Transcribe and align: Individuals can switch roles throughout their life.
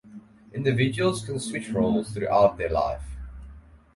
Individuals 0.51 1.23
can 1.23 1.39
switch 1.39 1.69
roles 1.69 2.09
throughout 2.09 2.57
their 2.57 2.71
life. 2.71 3.03